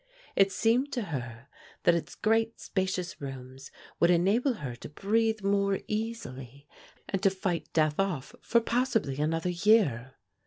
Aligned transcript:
It 0.35 0.51
seemed 0.51 0.91
to 0.93 1.03
her 1.13 1.47
that 1.83 1.93
its 1.93 2.15
great 2.15 2.59
spacious 2.59 3.21
rooms 3.21 3.69
would 3.99 4.09
enable 4.09 4.53
her 4.53 4.75
to 4.77 4.89
breathe 4.89 5.43
more 5.43 5.79
easily 5.87 6.67
and 7.07 7.21
to 7.21 7.29
fight 7.29 7.71
death 7.71 7.99
off 7.99 8.33
for 8.41 8.61
possibly 8.61 9.19
another 9.19 9.51
year. 9.51 10.15